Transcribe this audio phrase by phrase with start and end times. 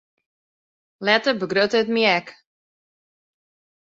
[1.05, 2.27] Letter begrutte it my ek.